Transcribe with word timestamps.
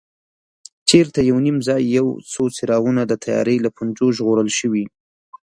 چېرته 0.89 1.19
یو 1.29 1.37
نیم 1.45 1.57
ځای 1.67 1.81
یو 1.97 2.07
څو 2.31 2.43
څراغونه 2.55 3.01
د 3.07 3.13
تیارې 3.23 3.55
له 3.65 3.69
پنجو 3.77 4.07
ژغورل 4.17 4.49
شوي. 4.59 4.85